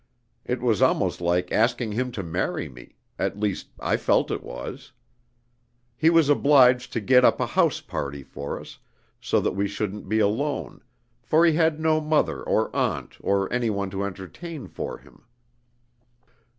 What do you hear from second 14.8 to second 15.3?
him.